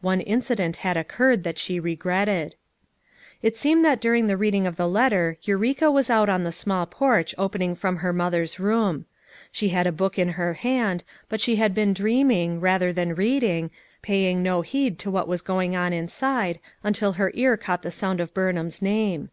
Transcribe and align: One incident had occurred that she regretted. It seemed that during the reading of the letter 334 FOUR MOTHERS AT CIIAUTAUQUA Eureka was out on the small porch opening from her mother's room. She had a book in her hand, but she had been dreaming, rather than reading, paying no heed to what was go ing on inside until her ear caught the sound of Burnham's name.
One 0.00 0.22
incident 0.22 0.76
had 0.76 0.96
occurred 0.96 1.44
that 1.44 1.58
she 1.58 1.78
regretted. 1.78 2.54
It 3.42 3.58
seemed 3.58 3.84
that 3.84 4.00
during 4.00 4.24
the 4.24 4.38
reading 4.38 4.66
of 4.66 4.76
the 4.76 4.88
letter 4.88 5.36
334 5.44 5.44
FOUR 5.44 5.44
MOTHERS 5.44 5.44
AT 5.44 5.44
CIIAUTAUQUA 5.44 5.90
Eureka 5.90 5.90
was 5.90 6.10
out 6.32 6.34
on 6.34 6.42
the 6.44 6.52
small 6.52 6.86
porch 6.86 7.34
opening 7.36 7.74
from 7.74 7.96
her 7.98 8.12
mother's 8.14 8.58
room. 8.58 9.04
She 9.52 9.68
had 9.68 9.86
a 9.86 9.92
book 9.92 10.18
in 10.18 10.28
her 10.30 10.54
hand, 10.54 11.04
but 11.28 11.42
she 11.42 11.56
had 11.56 11.74
been 11.74 11.92
dreaming, 11.92 12.58
rather 12.58 12.90
than 12.90 13.14
reading, 13.14 13.70
paying 14.00 14.42
no 14.42 14.62
heed 14.62 14.98
to 15.00 15.10
what 15.10 15.28
was 15.28 15.42
go 15.42 15.60
ing 15.60 15.76
on 15.76 15.92
inside 15.92 16.58
until 16.82 17.12
her 17.20 17.30
ear 17.34 17.58
caught 17.58 17.82
the 17.82 17.90
sound 17.90 18.18
of 18.18 18.32
Burnham's 18.32 18.80
name. 18.80 19.28